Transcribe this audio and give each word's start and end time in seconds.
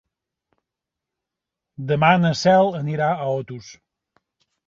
Demà 1.91 2.09
na 2.23 2.31
Cel 2.39 2.73
anirà 2.79 3.09
a 3.13 3.27
Otos. 3.37 3.67